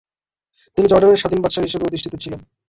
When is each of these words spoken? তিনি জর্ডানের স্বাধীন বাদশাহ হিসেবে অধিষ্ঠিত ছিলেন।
তিনি 0.77 0.87
জর্ডানের 0.87 1.21
স্বাধীন 1.21 1.39
বাদশাহ 1.41 1.63
হিসেবে 1.65 1.87
অধিষ্ঠিত 1.87 2.13
ছিলেন। 2.23 2.39